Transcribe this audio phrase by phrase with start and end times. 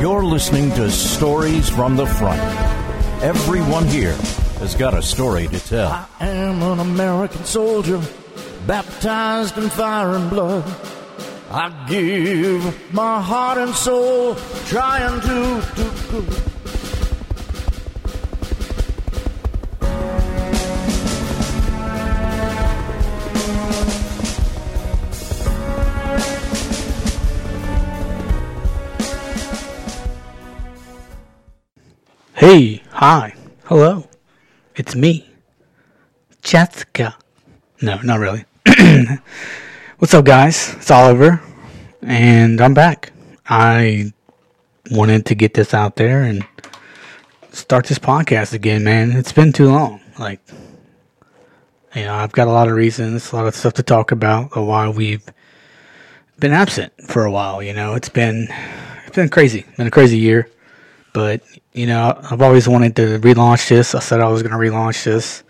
[0.00, 2.40] You're listening to Stories from the Front.
[3.20, 4.14] Everyone here
[4.60, 5.90] has got a story to tell.
[6.20, 8.00] I am an American soldier,
[8.64, 10.64] baptized in fire and blood.
[11.50, 14.36] I give my heart and soul,
[14.66, 16.47] trying to do good.
[33.10, 34.06] Hi, hello.
[34.76, 35.26] It's me,
[36.42, 37.16] Jessica.
[37.80, 38.44] No, not really.
[39.96, 40.74] What's up, guys?
[40.74, 41.40] It's Oliver,
[42.02, 43.12] and I'm back.
[43.48, 44.12] I
[44.90, 46.46] wanted to get this out there and
[47.50, 49.12] start this podcast again, man.
[49.12, 50.02] It's been too long.
[50.18, 50.42] Like,
[51.96, 54.54] you know, I've got a lot of reasons, a lot of stuff to talk about
[54.54, 55.24] of why we've
[56.38, 57.62] been absent for a while.
[57.62, 58.48] You know, it's been
[59.06, 60.50] it's been crazy, been a crazy year.
[61.12, 61.42] But
[61.72, 63.94] you know, I've always wanted to relaunch this.
[63.94, 65.42] I said I was going to relaunch this,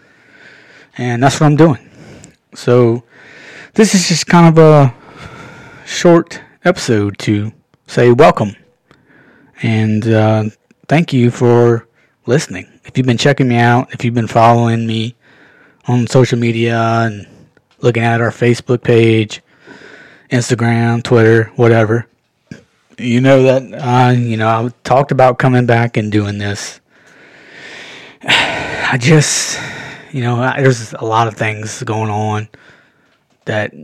[0.96, 1.90] and that's what I'm doing.
[2.54, 3.04] So
[3.74, 4.94] this is just kind of a
[5.86, 7.52] short episode to
[7.86, 8.54] say welcome
[9.62, 10.44] and uh,
[10.88, 11.88] thank you for
[12.26, 12.66] listening.
[12.84, 15.16] If you've been checking me out, if you've been following me
[15.86, 17.26] on social media and
[17.80, 19.42] looking at our Facebook page,
[20.30, 22.06] Instagram, Twitter, whatever,
[22.98, 26.80] you know that uh, you know I talked about coming back and doing this.
[28.24, 29.60] I just,
[30.12, 32.48] you know, there's a lot of things going on
[33.44, 33.74] that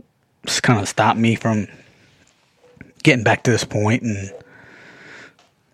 [0.45, 1.67] just kind of stopped me from
[3.03, 4.31] getting back to this point and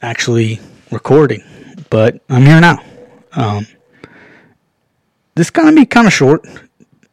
[0.02, 0.60] actually
[0.92, 1.44] recording.
[1.90, 2.84] But I'm here now.
[3.34, 3.66] Um,
[5.36, 6.46] this is gonna be kind of short.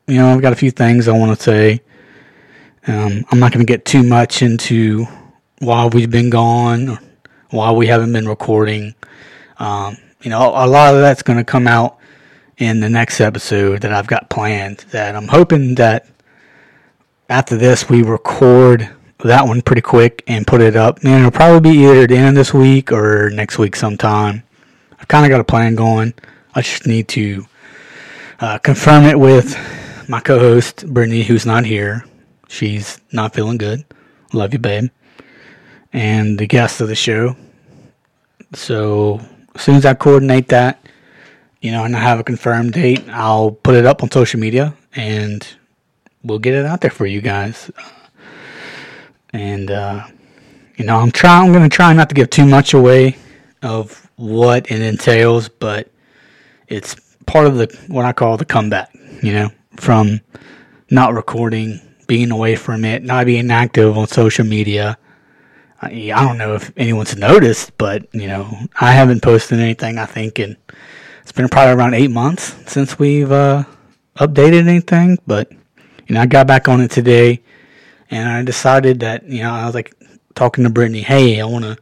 [0.07, 1.81] You know, I've got a few things I want to say.
[2.87, 5.07] Um, I'm not going to get too much into
[5.61, 7.01] why we've been gone, or
[7.51, 8.95] why we haven't been recording.
[9.59, 11.99] Um, you know, a lot of that's going to come out
[12.59, 14.79] in the next episode that I've got planned.
[14.91, 16.07] That I'm hoping that
[17.29, 18.89] after this we record
[19.25, 20.99] that one pretty quick and put it up.
[21.03, 24.43] And it'll probably be either the end of this week or next week sometime.
[24.99, 26.15] I've kind of got a plan going.
[26.55, 27.47] I just need to
[28.41, 29.57] uh, confirm it with
[30.09, 32.05] my co-host Brittany, who's not here.
[32.49, 33.85] She's not feeling good.
[34.33, 34.91] Love you, babe.
[35.99, 37.35] And the guest of the show.
[38.55, 39.21] So
[39.57, 40.81] as soon as I coordinate that,
[41.61, 44.75] you know, and I have a confirmed date, I'll put it up on social media
[44.95, 45.45] and
[46.23, 47.69] we'll get it out there for you guys.
[49.33, 50.07] And uh,
[50.77, 51.49] you know, I'm trying.
[51.49, 53.17] I'm gonna try not to give too much away
[53.63, 55.91] of what it entails, but
[56.69, 56.95] it's
[57.27, 58.95] part of the what I call the comeback.
[59.21, 60.21] You know, from
[60.91, 64.97] not recording, being away from it, not being active on social media.
[65.81, 68.51] I, I don't know if anyone's noticed, but you know,
[68.81, 69.99] I haven't posted anything.
[69.99, 70.57] I think, and
[71.23, 73.65] it's been probably around eight months since we've uh,
[74.17, 75.19] updated anything.
[75.27, 75.53] But
[76.07, 77.43] you know, I got back on it today,
[78.11, 79.95] and I decided that you know I was like
[80.35, 81.77] talking to Brittany, hey, I want to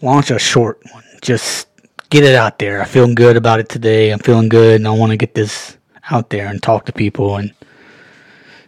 [0.00, 1.68] launch a short one, just
[2.10, 2.80] get it out there.
[2.80, 4.10] I'm feeling good about it today.
[4.10, 5.76] I'm feeling good, and I want to get this
[6.10, 7.52] out there and talk to people and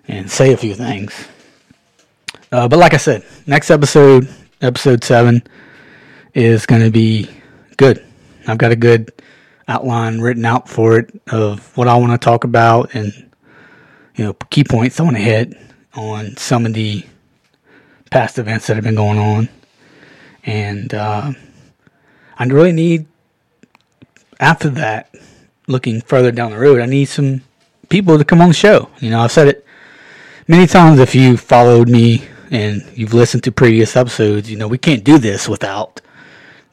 [0.09, 1.29] and say a few things.
[2.55, 4.29] Uh, but like I said, next episode,
[4.61, 5.43] episode seven,
[6.35, 7.29] is going to be
[7.77, 8.07] good.
[8.47, 9.11] I've got a good
[9.67, 13.13] outline written out for it of what I want to talk about and
[14.15, 15.53] you know key points I want to hit
[15.97, 17.05] on some of the
[18.13, 19.49] past events that have been going on,
[20.45, 21.33] and uh,
[22.39, 23.07] I really need
[24.39, 25.13] after that,
[25.67, 27.41] looking further down the road, I need some
[27.89, 28.91] people to come on the show.
[29.01, 29.67] You know, I've said it
[30.47, 31.01] many times.
[31.01, 35.19] If you followed me and you've listened to previous episodes, you know we can't do
[35.19, 36.01] this without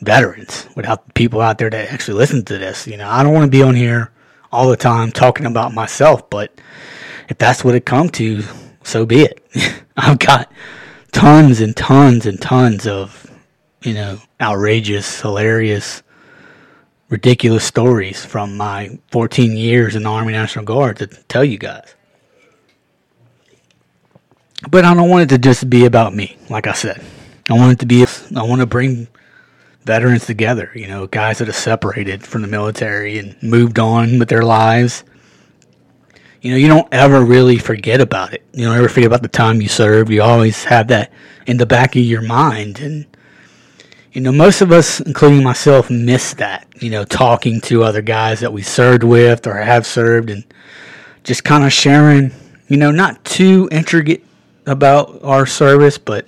[0.01, 2.87] veterans, without people out there that actually listen to this.
[2.87, 4.11] You know, I don't want to be on here
[4.51, 6.53] all the time talking about myself, but
[7.29, 8.43] if that's what it come to,
[8.83, 9.45] so be it.
[9.97, 10.51] I've got
[11.11, 13.29] tons and tons and tons of,
[13.83, 16.03] you know, outrageous, hilarious,
[17.09, 21.95] ridiculous stories from my 14 years in the Army National Guard to tell you guys.
[24.69, 27.03] But I don't want it to just be about me, like I said.
[27.49, 28.05] I want it to be,
[28.35, 29.07] I want to bring
[29.83, 34.29] veterans together, you know, guys that are separated from the military and moved on with
[34.29, 35.03] their lives.
[36.41, 38.43] You know, you don't ever really forget about it.
[38.53, 40.11] You don't ever forget about the time you served.
[40.11, 41.11] You always have that
[41.47, 42.79] in the back of your mind.
[42.79, 43.05] And,
[44.13, 48.39] you know, most of us, including myself, miss that, you know, talking to other guys
[48.39, 50.43] that we served with or have served and
[51.23, 52.31] just kind of sharing,
[52.67, 54.23] you know, not too intricate
[54.65, 56.25] about our service, but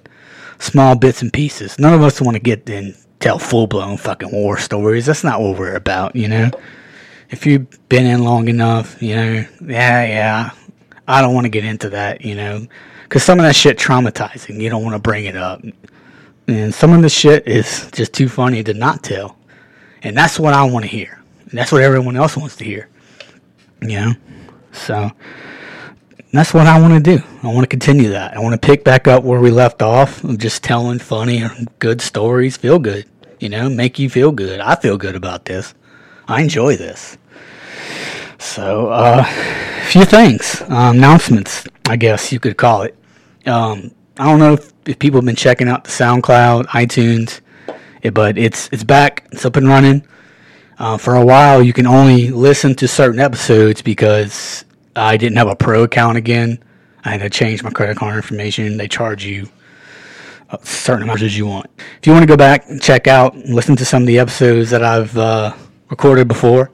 [0.59, 1.79] small bits and pieces.
[1.79, 5.05] None of us want to get in tell full blown fucking war stories.
[5.05, 6.51] That's not what we're about, you know.
[7.29, 10.51] If you've been in long enough, you know, yeah, yeah.
[11.07, 12.67] I don't want to get into that, you know,
[13.03, 14.61] because some of that shit traumatizing.
[14.61, 15.61] You don't want to bring it up,
[16.47, 19.37] and some of the shit is just too funny to not tell,
[20.01, 21.21] and that's what I want to hear.
[21.49, 22.89] And that's what everyone else wants to hear,
[23.81, 24.13] you know.
[24.71, 25.11] So
[26.39, 27.23] that's what I want to do.
[27.43, 28.35] I want to continue that.
[28.35, 31.43] I want to pick back up where we left off, of just telling funny
[31.79, 33.05] good stories, feel good,
[33.39, 34.59] you know, make you feel good.
[34.59, 35.75] I feel good about this.
[36.27, 37.17] I enjoy this.
[38.39, 42.97] So, uh, a few things, um, announcements, I guess you could call it.
[43.45, 47.41] Um, I don't know if, if, people have been checking out the SoundCloud, iTunes,
[48.13, 49.27] but it's it's back.
[49.31, 50.05] It's up and running.
[50.79, 54.65] Uh, for a while, you can only listen to certain episodes because
[54.95, 56.63] I didn't have a pro account again.
[57.03, 58.77] I had to change my credit card information.
[58.77, 59.49] They charge you
[60.49, 61.69] a certain amount as you want.
[61.99, 64.19] If you want to go back and check out, and listen to some of the
[64.19, 65.53] episodes that I've uh,
[65.89, 66.71] recorded before,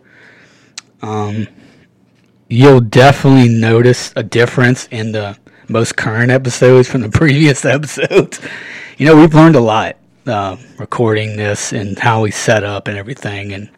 [1.02, 1.48] um,
[2.50, 5.38] you'll definitely notice a difference in the
[5.68, 8.42] most current episodes from the previous episodes.
[8.98, 9.96] You know, we've learned a lot
[10.28, 13.70] uh, recording this and how we set up and everything, and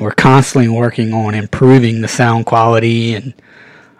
[0.00, 3.14] we're constantly working on improving the sound quality.
[3.14, 3.34] And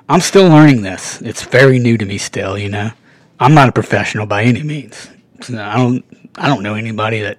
[0.08, 1.20] I'm still learning this.
[1.22, 2.58] It's very new to me still.
[2.58, 2.90] You know,
[3.38, 5.10] I'm not a professional by any means.
[5.48, 6.04] I don't.
[6.36, 7.38] I don't know anybody that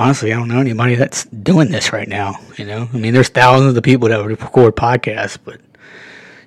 [0.00, 2.36] honestly, I don't know anybody that's doing this right now.
[2.56, 5.60] You know, I mean, there's thousands of people that would record podcasts, but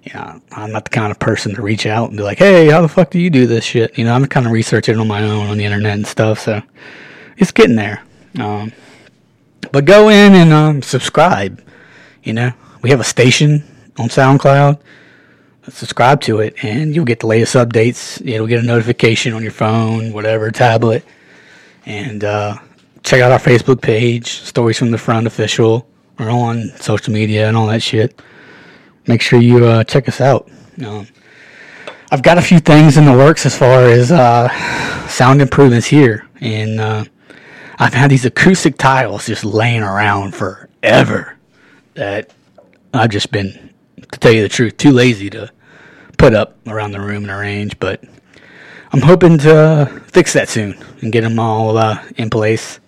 [0.04, 2.70] you know, I'm not the kind of person to reach out and be like, "Hey,
[2.70, 5.08] how the fuck do you do this shit?" You know, I'm kind of researching on
[5.08, 6.62] my own on the internet and stuff, so
[7.38, 8.04] it's getting there.
[8.40, 8.74] Um,
[9.72, 11.64] but go in and um, subscribe.
[12.24, 12.52] You know,
[12.82, 13.64] we have a station
[13.98, 14.80] on SoundCloud.
[15.70, 18.24] Subscribe to it, and you'll get the latest updates.
[18.26, 21.06] You'll get a notification on your phone, whatever tablet,
[21.86, 22.58] and uh,
[23.04, 25.88] check out our Facebook page, Stories from the Front official.
[26.20, 28.22] We're on social media and all that shit.
[29.08, 30.50] Make sure you uh, check us out.
[30.86, 31.08] Um,
[32.12, 34.50] I've got a few things in the works as far as uh,
[35.08, 37.06] sound improvements here, and uh,
[37.84, 41.38] I've had these acoustic tiles just laying around forever
[41.96, 42.32] that
[42.94, 43.74] I've just been,
[44.10, 45.52] to tell you the truth, too lazy to
[46.18, 47.78] put up around the room and arrange.
[47.82, 48.02] But
[48.94, 52.80] I'm hoping to fix that soon and get them all uh, in place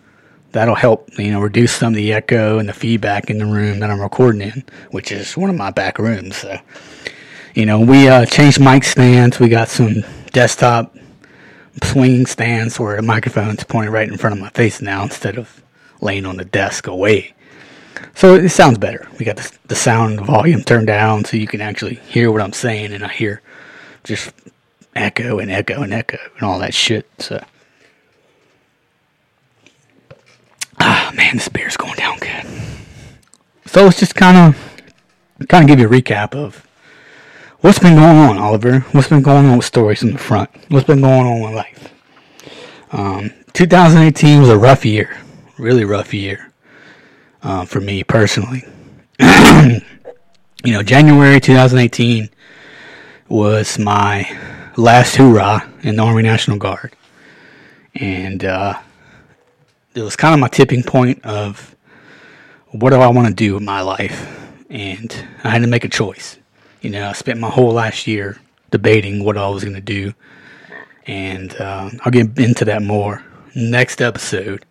[0.54, 3.82] that'll help you know reduce some of the echo and the feedback in the room
[3.82, 6.38] that I'm recording in, which is one of my back rooms.
[6.38, 6.58] So,
[7.54, 9.42] you know, we uh, changed mic stands.
[9.42, 10.96] We got some desktop
[11.84, 15.62] swinging stands where the microphone's pointed right in front of my face now instead of
[16.02, 17.34] laying on the desk away.
[18.14, 19.08] So it sounds better.
[19.20, 22.54] We got the, the sound volume turned down so you can actually hear what I'm
[22.54, 23.42] saying, and I hear
[24.04, 24.32] just
[24.96, 27.08] echo and echo and echo and all that shit.
[27.20, 27.44] So
[30.80, 32.46] Ah, man, this beer's going down good.
[33.66, 36.66] So let's just kind of, kind of give you a recap of
[37.66, 38.82] what's been going on, Oliver.
[38.92, 40.52] What's been going on with stories in the front?
[40.70, 41.92] What's been going on with life?
[42.92, 45.18] Um, 2018 was a rough year,
[45.58, 46.54] really rough year
[47.42, 48.64] uh, for me personally.
[49.20, 49.82] you
[50.74, 52.30] know, January 2018
[53.30, 54.30] was my
[54.78, 56.96] last hoorah in the Army National Guard,
[57.96, 58.76] and uh,
[59.96, 61.76] it was kind of my tipping point of
[62.70, 65.90] what do I want to do with my life, and I had to make a
[65.90, 66.38] choice.
[66.86, 68.38] You know, I spent my whole last year
[68.70, 70.14] debating what I was going to do,
[71.08, 73.26] and uh, I'll get into that more
[73.56, 74.68] next episode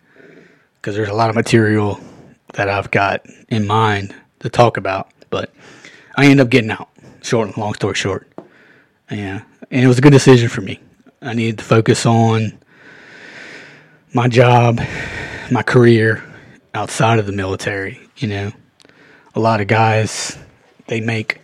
[0.75, 1.99] because there's a lot of material
[2.53, 5.09] that I've got in mind to talk about.
[5.29, 5.53] But
[6.15, 6.87] I ended up getting out.
[7.21, 8.31] Short, and long story short,
[9.11, 10.79] yeah, and it was a good decision for me.
[11.21, 12.57] I needed to focus on
[14.13, 14.79] my job,
[15.51, 16.23] my career
[16.73, 17.99] outside of the military.
[18.15, 18.51] You know,
[19.33, 20.37] a lot of guys
[20.87, 21.41] they make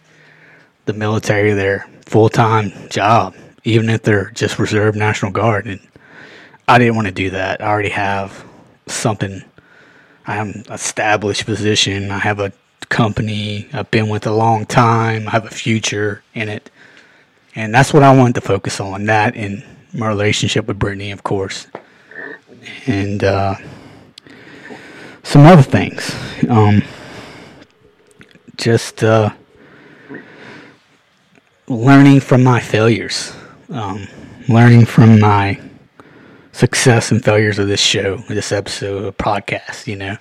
[0.92, 5.68] the military their full time job, even if they're just reserve National Guard.
[5.68, 5.80] And
[6.68, 7.62] I didn't want to do that.
[7.62, 8.46] I already have
[8.88, 9.44] something.
[10.28, 12.12] I have an established position.
[12.12, 12.54] I have a
[12.90, 15.28] company I've been with a long time.
[15.28, 16.70] I have a future in it.
[17.56, 19.06] And that's what I wanted to focus on.
[19.06, 21.68] That and my relationship with Brittany, of course
[22.86, 23.56] and uh,
[25.24, 26.16] some other things.
[26.50, 26.82] Um,
[28.58, 29.32] just uh,
[31.72, 33.34] learning from my failures,
[33.70, 34.08] um,
[34.50, 35.60] learning from my
[36.52, 39.88] success and failures of this show, this episode of podcast.
[39.88, 40.18] You know,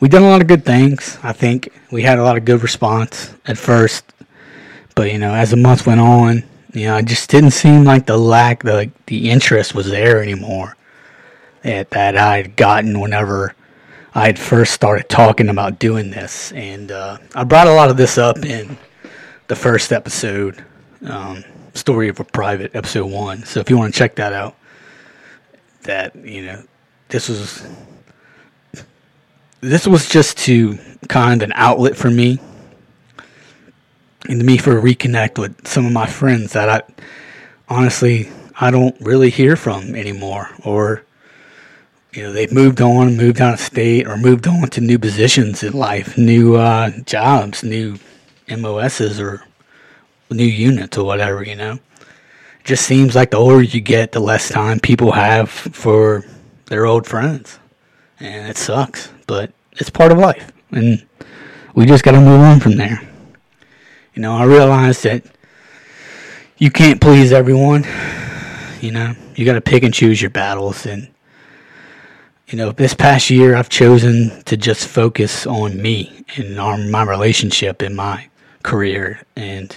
[0.00, 1.18] we've done a lot of good things.
[1.22, 4.04] I think we had a lot of good response at first,
[4.94, 8.04] but you know, as the months went on, You know, it just didn't seem like
[8.04, 10.76] the lack, the the interest was there anymore
[11.62, 13.54] that, that I had gotten whenever
[14.14, 16.52] I had first started talking about doing this.
[16.52, 18.76] And uh, I brought a lot of this up in
[19.48, 20.64] the first episode,
[21.06, 23.44] um, Story of a Private, episode one.
[23.44, 24.56] So if you want to check that out,
[25.82, 26.62] that, you know,
[27.08, 27.66] this was.
[29.62, 32.38] This was just to kind of an outlet for me
[34.28, 36.82] and me for a reconnect with some of my friends that I
[37.68, 38.28] honestly
[38.60, 41.02] I don't really hear from anymore or
[42.12, 45.62] you know they've moved on moved out of state or moved on to new positions
[45.62, 47.98] in life new uh, jobs new
[48.48, 49.44] mos's or
[50.30, 54.20] new units or whatever you know it just seems like the older you get the
[54.20, 56.24] less time people have for
[56.66, 57.58] their old friends
[58.20, 61.06] and it sucks but it's part of life and
[61.74, 63.00] we just got to move on from there
[64.16, 65.24] you know, I realize that
[66.56, 67.84] you can't please everyone.
[68.80, 70.86] You know, you got to pick and choose your battles.
[70.86, 71.10] And,
[72.48, 77.02] you know, this past year, I've chosen to just focus on me and on my
[77.02, 78.26] relationship and my
[78.66, 79.22] career.
[79.36, 79.76] And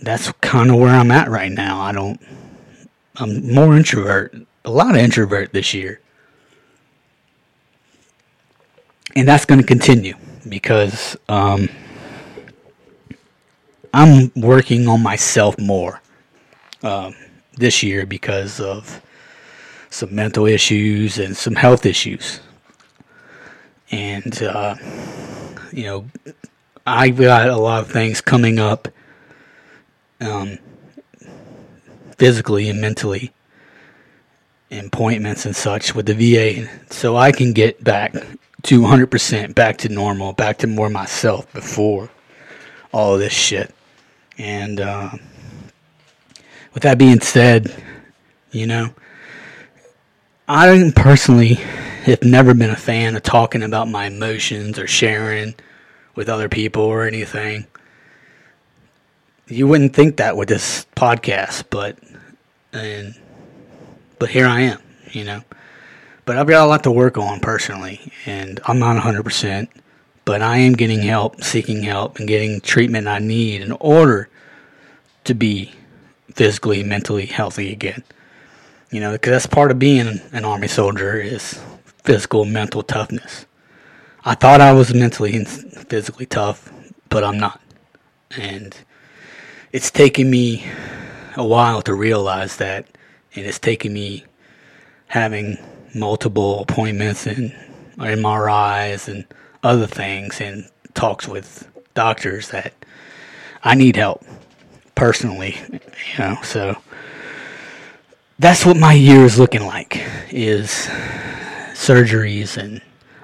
[0.00, 1.80] that's kind of where I'm at right now.
[1.80, 2.20] I don't,
[3.16, 6.00] I'm more introvert, a lot of introvert this year.
[9.16, 10.14] And that's going to continue
[10.48, 11.68] because, um,
[13.94, 16.00] I'm working on myself more
[16.82, 17.14] um,
[17.58, 19.02] this year because of
[19.90, 22.40] some mental issues and some health issues.
[23.90, 24.76] And, uh,
[25.72, 26.06] you know,
[26.86, 28.88] I've got a lot of things coming up
[30.20, 30.58] um,
[32.16, 33.32] physically and mentally,
[34.70, 38.14] appointments and such with the VA, so I can get back
[38.62, 42.10] to 100% back to normal, back to more myself before
[42.92, 43.74] all this shit.
[44.38, 45.10] And uh,
[46.74, 47.74] with that being said,
[48.50, 48.94] you know,
[50.48, 51.54] I personally
[52.04, 55.54] have never been a fan of talking about my emotions or sharing
[56.14, 57.66] with other people or anything.
[59.48, 61.98] You wouldn't think that with this podcast, but
[62.72, 63.14] and
[64.18, 65.42] but here I am, you know.
[66.24, 69.68] But I've got a lot to work on personally, and I'm not 100%
[70.24, 74.28] but I am getting help, seeking help, and getting treatment I need in order
[75.24, 75.72] to be
[76.34, 78.02] physically, mentally healthy again.
[78.90, 81.60] You know, because that's part of being an army soldier is
[82.04, 83.46] physical, mental toughness.
[84.24, 86.72] I thought I was mentally and physically tough,
[87.08, 87.60] but I'm not.
[88.36, 88.76] And
[89.72, 90.64] it's taken me
[91.36, 92.86] a while to realize that,
[93.34, 94.24] and it's taken me
[95.08, 95.58] having
[95.92, 97.52] multiple appointments and
[97.98, 99.24] MRIs and
[99.64, 102.74] other things and talks with doctors that
[103.64, 104.24] I need help
[104.94, 106.36] personally, you know.
[106.44, 106.76] So
[108.38, 110.00] that's what my year is looking like
[110.30, 110.70] is
[111.74, 112.80] surgeries and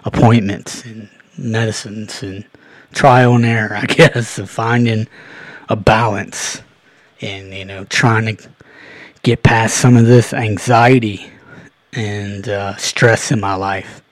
[0.08, 2.44] appointments and medicines and
[2.92, 5.06] trial and error, I guess, of finding
[5.68, 6.62] a balance
[7.20, 8.48] and you know trying to
[9.22, 11.30] get past some of this anxiety
[11.92, 14.02] and uh, stress in my life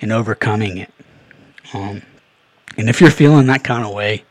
[0.00, 0.92] and overcoming it.
[1.74, 2.02] Um,
[2.76, 4.24] and if you're feeling that kind of way,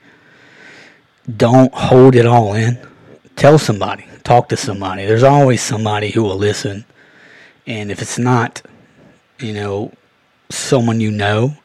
[1.38, 2.77] don't hold it all in.
[3.36, 5.06] Tell somebody, talk to somebody.
[5.06, 6.84] There's always somebody who will listen.
[7.68, 8.62] And if it's not,
[9.39, 9.94] you know,
[10.50, 11.56] someone you know,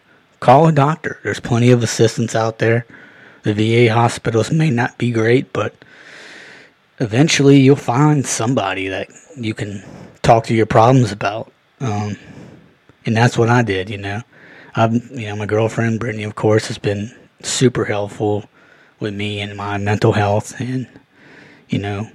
[0.40, 1.18] call a doctor.
[1.22, 2.86] There's plenty of assistance out there.
[3.42, 5.74] The VA hospitals may not be great, but
[6.98, 9.82] eventually you'll find somebody that you can
[10.22, 11.52] talk to your problems about.
[11.80, 12.16] Um,
[13.06, 14.22] and that's what I did, you know.
[14.74, 18.44] I've, you know, my girlfriend Brittany, of course, has been super helpful
[19.00, 20.88] with me and my mental health, and
[21.68, 22.08] you know,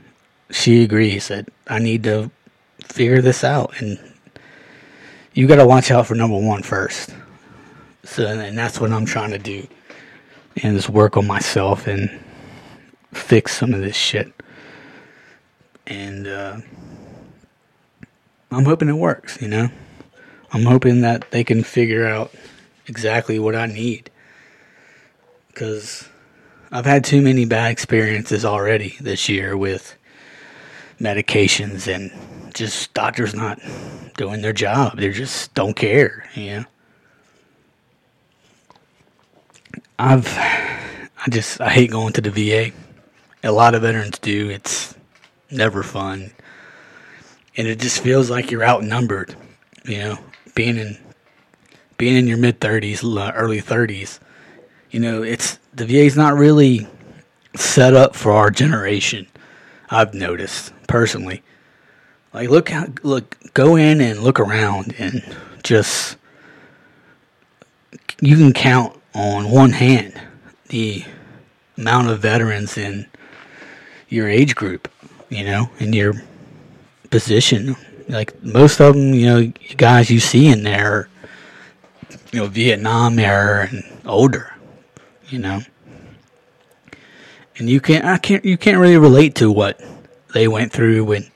[0.50, 2.32] she agrees that I need to
[2.84, 3.98] figure this out, and
[5.40, 7.16] you got to watch out for number one first.
[8.04, 9.66] So, and that's what I'm trying to do,
[10.62, 12.20] and just work on myself and
[13.14, 14.34] fix some of this shit.
[15.88, 16.58] And uh,
[18.52, 19.70] I'm hoping it works, you know.
[20.52, 22.34] I'm hoping that they can figure out
[22.88, 24.12] exactly what I need.
[25.48, 26.10] Because
[26.70, 29.96] I've had too many bad experiences already this year with
[31.00, 32.12] medications and
[32.54, 33.60] just doctors not
[34.18, 34.98] doing their job.
[34.98, 36.66] They just don't care, you know.
[39.98, 42.72] I've I just I hate going to the VA.
[43.44, 44.50] A lot of veterans do.
[44.50, 44.96] It's
[45.52, 46.32] never fun.
[47.58, 49.36] And it just feels like you're outnumbered,
[49.86, 50.20] you know,
[50.56, 50.98] being in
[51.98, 53.04] being in your mid 30s,
[53.36, 54.20] early 30s,
[54.92, 56.88] you know, it's the VA's not really
[57.56, 59.28] set up for our generation.
[59.90, 61.44] I've noticed personally.
[62.34, 65.24] Like look how look go in and look around and
[65.64, 66.18] just
[68.22, 70.20] you can count on one hand
[70.68, 71.04] the
[71.78, 73.08] amount of veterans in
[74.10, 74.92] your age group,
[75.30, 76.14] you know, in your
[77.10, 77.76] position.
[78.08, 81.10] Like most of them, you know, guys you see in there,
[82.32, 84.54] you know, Vietnam era and older,
[85.30, 85.62] you know.
[87.58, 89.82] And you can't, I can't, you can't really relate to what
[90.34, 91.30] they went through when,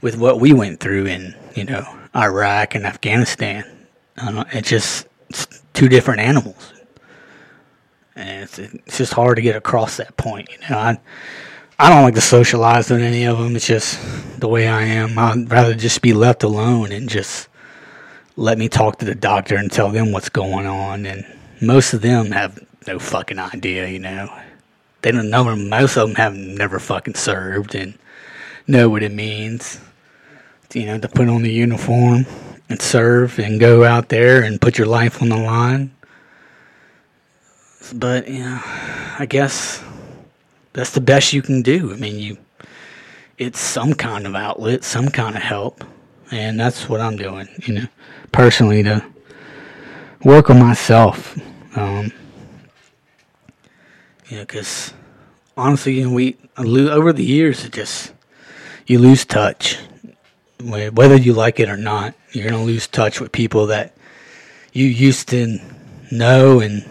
[0.00, 3.64] with what we went through in, you know, Iraq and Afghanistan.
[4.16, 6.72] Um, it's just it's two different animals
[8.18, 10.48] and it's, it's just hard to get across that point.
[10.50, 10.98] You know, I
[11.78, 13.54] I don't like to socialize with any of them.
[13.54, 14.00] It's just
[14.40, 15.16] the way I am.
[15.16, 17.48] I'd rather just be left alone and just
[18.36, 21.06] let me talk to the doctor and tell them what's going on.
[21.06, 21.24] And
[21.60, 23.86] most of them have no fucking idea.
[23.86, 24.28] You know,
[25.02, 25.54] they don't know.
[25.54, 27.96] Most of them have never fucking served and
[28.66, 29.80] know what it means.
[30.74, 32.26] You know, to put on the uniform
[32.68, 35.90] and serve and go out there and put your life on the line
[37.92, 38.60] but you know,
[39.18, 39.82] I guess
[40.72, 41.92] that's the best you can do.
[41.92, 42.38] I mean, you
[43.36, 45.84] it's some kind of outlet, some kind of help,
[46.30, 47.48] and that's what I'm doing.
[47.66, 47.86] You know,
[48.32, 49.04] personally to
[50.24, 51.38] work on myself.
[51.76, 52.12] Um,
[54.28, 54.92] you know, because
[55.56, 58.12] honestly, you know, we over the years, it just
[58.86, 59.78] you lose touch.
[60.60, 63.94] Whether you like it or not, you're gonna lose touch with people that
[64.72, 65.58] you used to
[66.10, 66.84] know and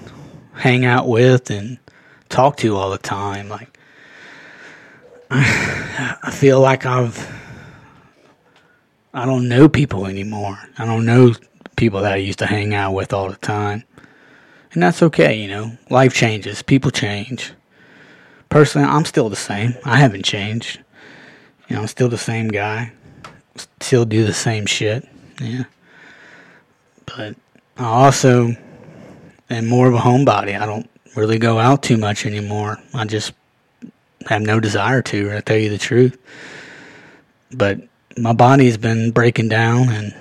[0.54, 1.78] hang out with and
[2.30, 3.50] talk to all the time.
[3.50, 3.78] Like,
[5.30, 7.30] I feel like I've,
[9.14, 10.58] I don't know people anymore.
[10.78, 11.34] I don't know
[11.76, 13.84] people that I used to hang out with all the time.
[14.74, 15.78] And that's okay, you know.
[15.90, 17.54] Life changes, people change.
[18.50, 19.76] Personally, I'm still the same.
[19.84, 20.80] I haven't changed.
[21.68, 22.94] You know, I'm still the same guy.
[23.88, 25.08] Still do the same shit.
[25.40, 25.64] Yeah.
[27.06, 27.38] But
[27.78, 28.54] I also
[29.50, 30.60] am more of a homebody.
[30.60, 32.80] I don't really go out too much anymore.
[32.94, 33.32] I just
[34.26, 36.18] have no desire to, to tell you the truth.
[37.54, 37.80] But
[38.18, 40.14] my body's been breaking down, and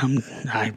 [0.00, 0.18] I'm
[0.52, 0.72] I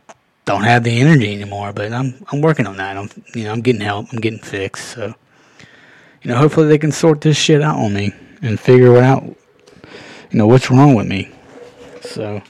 [0.45, 1.71] don't have the energy anymore.
[1.71, 2.97] But I'm I'm working on that.
[2.97, 4.07] I'm you know I'm getting help.
[4.11, 4.87] I'm getting fixed.
[4.87, 5.13] So
[6.23, 9.23] you know hopefully they can sort this shit out on me and figure out.
[9.23, 11.31] You know what's wrong with me.
[12.07, 12.41] So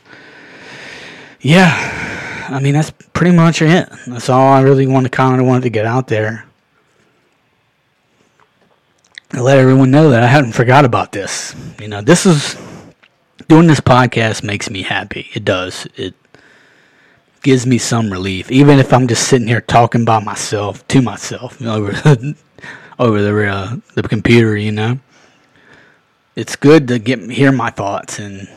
[1.41, 2.07] yeah
[2.49, 3.89] I mean, that's pretty much it.
[4.07, 6.45] That's all I really wanted, to kind of wanted to get out there.
[9.33, 11.53] Let everyone know that I hadn't forgot about this.
[11.79, 12.55] You know, this is
[13.49, 15.29] doing this podcast makes me happy.
[15.33, 15.87] It does.
[15.95, 16.15] It
[17.43, 21.61] gives me some relief, even if I'm just sitting here talking by myself to myself
[21.65, 21.91] over
[22.97, 24.55] over the uh, the computer.
[24.55, 24.99] You know,
[26.37, 28.47] it's good to get hear my thoughts and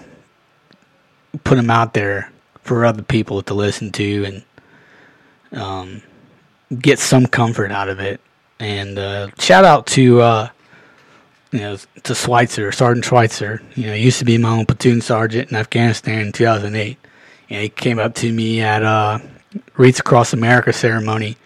[1.44, 6.02] put them out there for other people to listen to and um,
[6.78, 8.20] get some comfort out of it.
[8.58, 10.48] And uh, shout out to uh,
[11.50, 13.62] you know to Schweitzer, Sergeant Schweitzer.
[13.74, 16.98] You know, used to be my own platoon sergeant in Afghanistan in 2008.
[17.48, 19.18] And he came up to me at uh,
[19.76, 21.36] Wreaths Across America ceremony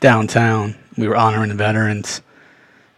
[0.00, 0.74] downtown.
[0.96, 2.22] We were honoring the veterans.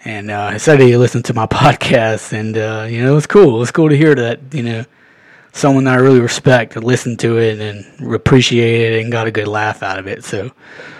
[0.02, 3.26] And uh, he said he listened to my podcast, and uh, you know it was
[3.26, 3.56] cool.
[3.56, 4.84] It was cool to hear that you know
[5.52, 9.30] someone that I really respect to listened to it and appreciated it and got a
[9.30, 10.24] good laugh out of it.
[10.24, 10.50] So,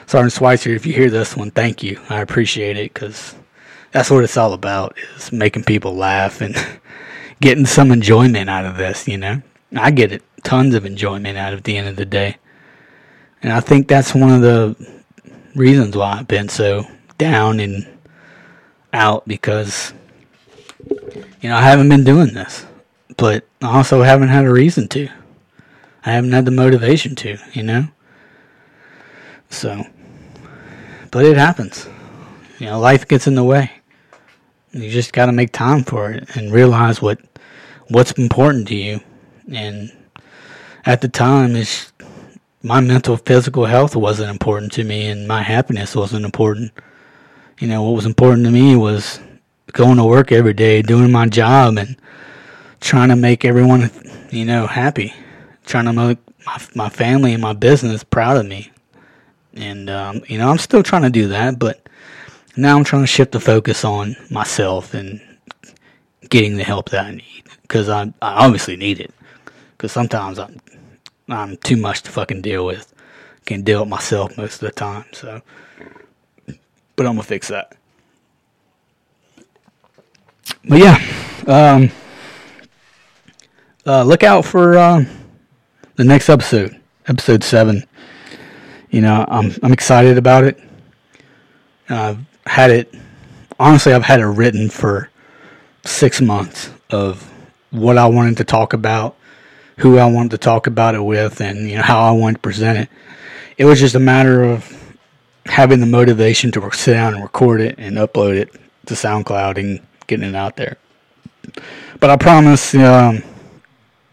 [0.07, 2.01] Sergeant Schweitzer, if you hear this one, thank you.
[2.09, 3.35] I appreciate it because
[3.93, 6.57] that's what it's all about is making people laugh and
[7.41, 9.43] getting some enjoyment out of this, you know.
[9.77, 12.37] I get it, tons of enjoyment out of the end of the day.
[13.43, 14.77] And I think that's one of the
[15.55, 16.85] reasons why I've been so
[17.19, 17.87] down and
[18.93, 19.95] out because
[21.41, 22.67] you know, I haven't been doing this
[23.21, 25.07] but I also haven't had a reason to.
[26.07, 27.89] I haven't had the motivation to, you know?
[29.51, 29.85] So,
[31.11, 31.87] but it happens.
[32.59, 33.73] You know, life gets in the way.
[34.73, 37.19] You just got to make time for it and realize what
[37.89, 39.01] what's important to you.
[39.53, 39.93] And
[40.87, 41.93] at the time, it's
[42.63, 46.73] my mental, physical health wasn't important to me, and my happiness wasn't important.
[47.59, 49.21] You know, what was important to me was
[49.73, 51.99] going to work every day, doing my job, and
[52.81, 53.91] trying to make everyone,
[54.31, 55.13] you know, happy,
[55.67, 58.71] trying to make my, my family and my business proud of me.
[59.55, 61.89] And, um, you know, I'm still trying to do that, but
[62.57, 65.21] now I'm trying to shift the focus on myself and
[66.29, 69.13] getting the help that I need because I, I obviously need it
[69.73, 70.61] because sometimes I'm,
[71.29, 72.93] I'm too much to fucking deal with.
[73.47, 75.41] Can't deal with myself most of the time, so.
[76.97, 77.75] But I'm gonna fix that.
[80.69, 81.91] But yeah um,
[83.87, 85.05] uh, look out for uh,
[85.97, 87.85] the next episode, episode seven.
[88.91, 90.59] You know, I'm I'm excited about it.
[91.89, 92.95] I've had it.
[93.59, 95.11] Honestly, I've had it written for
[95.85, 97.31] six months of
[97.71, 99.17] what I wanted to talk about,
[99.79, 102.41] who I wanted to talk about it with, and you know how I wanted to
[102.41, 102.89] present it.
[103.59, 104.77] It was just a matter of
[105.47, 108.53] having the motivation to sit down and record it and upload it
[108.87, 110.77] to SoundCloud and getting it out there.
[111.99, 113.23] But I promise, um,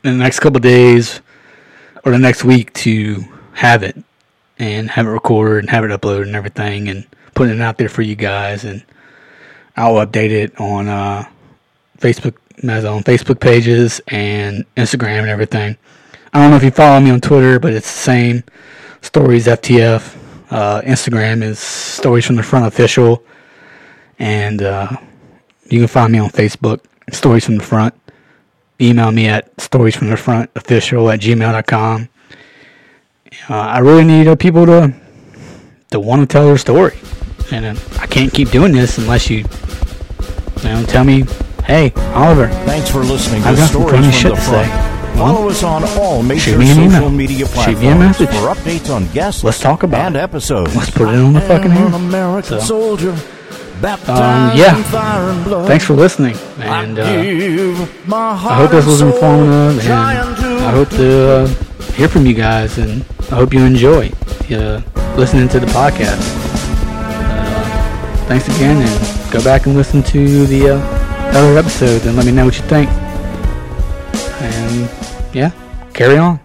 [0.08, 1.22] in the next couple days
[2.06, 3.98] or the next week to have it
[4.58, 7.89] and have it recorded and have it uploaded and everything and putting it out there
[7.89, 8.84] for you guys and
[9.76, 11.26] I'll update it on uh,
[12.00, 15.78] Facebook on Facebook pages and Instagram and everything.
[16.34, 18.43] I don't know if you follow me on Twitter, but it's the same.
[19.02, 20.17] Stories FTF.
[20.50, 23.24] Uh, Instagram is Stories from the Front Official.
[24.17, 24.89] And uh,
[25.70, 27.93] you can find me on Facebook, Stories from the Front.
[28.80, 32.10] Email me at Stories from the Front Official at gmail.com.
[33.50, 34.94] Uh, I really need uh, people to
[35.92, 36.98] to want to tell their story.
[37.52, 41.24] And uh, I can't keep doing this unless you, you know, tell me,
[41.66, 42.48] hey, Oliver.
[42.66, 44.68] Thanks for listening I've to got some Stories funny from shit the to Front.
[44.72, 45.18] say.
[45.18, 47.10] Follow us on all major Shoot me an social email.
[47.10, 48.30] media Shoot platforms me a message.
[48.30, 50.76] for updates on guests Let's talk about and episodes.
[50.76, 51.86] Let's put it on the fucking air.
[51.88, 52.60] American So.
[52.60, 53.16] soldier,
[54.10, 54.78] Um, yeah.
[54.78, 55.68] in fire and blood.
[55.68, 56.36] Thanks for listening.
[56.60, 57.88] And I uh,
[58.50, 61.48] I hope this was informative, and I hope to uh,
[61.94, 64.10] hear from you guys, and I hope you enjoy
[64.52, 64.82] uh,
[65.16, 66.22] listening to the podcast.
[66.88, 72.26] Uh, thanks again, and go back and listen to the uh, other episodes, and let
[72.26, 72.90] me know what you think.
[74.42, 74.90] And
[75.34, 75.52] yeah,
[75.94, 76.40] carry on.